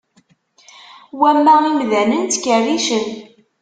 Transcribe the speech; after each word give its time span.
Wamma, 1.19 1.55
imdanen 1.69 2.23
ttkerricen 2.25 3.05